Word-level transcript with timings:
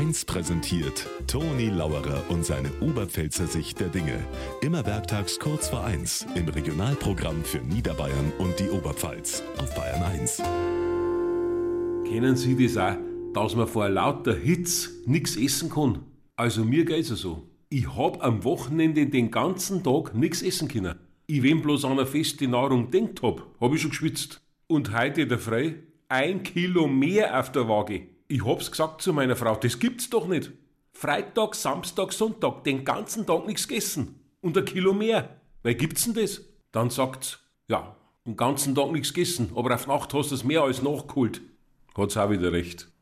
1 0.00 0.24
präsentiert 0.24 1.06
Toni 1.26 1.68
Lauerer 1.68 2.24
und 2.30 2.42
seine 2.42 2.70
Oberpfälzer 2.80 3.46
Sicht 3.46 3.80
der 3.80 3.88
Dinge. 3.88 4.18
Immer 4.62 4.86
werktags 4.86 5.38
kurz 5.38 5.68
vor 5.68 5.84
1 5.84 6.26
im 6.36 6.48
Regionalprogramm 6.48 7.44
für 7.44 7.58
Niederbayern 7.58 8.32
und 8.38 8.58
die 8.58 8.70
Oberpfalz 8.70 9.42
auf 9.58 9.74
Bayern 9.74 10.02
1. 10.02 10.38
Kennen 12.08 12.34
Sie 12.34 12.56
das 12.56 12.78
auch, 12.78 12.96
dass 13.34 13.54
man 13.54 13.68
vor 13.68 13.90
lauter 13.90 14.34
Hitz 14.34 14.88
nichts 15.04 15.36
essen 15.36 15.68
kann? 15.68 15.98
Also 16.34 16.64
mir 16.64 16.86
geht's 16.86 17.10
ja 17.10 17.16
so. 17.16 17.46
Ich 17.68 17.94
hab 17.94 18.24
am 18.24 18.42
Wochenende 18.42 19.06
den 19.06 19.30
ganzen 19.30 19.84
Tag 19.84 20.14
nichts 20.14 20.40
essen 20.40 20.68
können. 20.68 20.98
Ich, 21.26 21.42
wenn 21.42 21.60
bloß 21.60 21.84
an 21.84 21.92
eine 21.92 22.06
feste 22.06 22.48
Nahrung 22.48 22.90
denkt 22.90 23.20
hab, 23.20 23.42
hab 23.60 23.74
ich 23.74 23.82
schon 23.82 23.90
geschwitzt. 23.90 24.40
Und 24.66 24.96
heute 24.96 25.26
der 25.26 25.38
Frei 25.38 25.74
ein 26.08 26.42
Kilo 26.42 26.88
mehr 26.88 27.38
auf 27.38 27.52
der 27.52 27.68
Waage. 27.68 28.06
Ich 28.32 28.44
hab's 28.44 28.70
gesagt 28.70 29.02
zu 29.02 29.12
meiner 29.12 29.34
Frau, 29.34 29.56
das 29.56 29.80
gibt's 29.80 30.08
doch 30.08 30.28
nicht. 30.28 30.52
Freitag, 30.92 31.56
Samstag, 31.56 32.12
Sonntag, 32.12 32.62
den 32.62 32.84
ganzen 32.84 33.26
Tag 33.26 33.44
nichts 33.44 33.66
gegessen. 33.66 34.20
Und 34.40 34.56
ein 34.56 34.64
Kilo 34.64 34.92
mehr. 34.92 35.40
Weil 35.64 35.74
gibt's 35.74 36.04
denn 36.04 36.14
das? 36.14 36.40
Dann 36.70 36.90
sagt's, 36.90 37.40
ja, 37.66 37.96
den 38.24 38.36
ganzen 38.36 38.76
Tag 38.76 38.92
nichts 38.92 39.12
gegessen, 39.12 39.50
aber 39.56 39.74
auf 39.74 39.88
Nacht 39.88 40.14
hast 40.14 40.30
du 40.30 40.36
es 40.36 40.44
mehr 40.44 40.62
als 40.62 40.80
nachgeholt. 40.80 41.40
Hat's 41.96 42.16
auch 42.16 42.30
wieder 42.30 42.52
recht. 42.52 42.92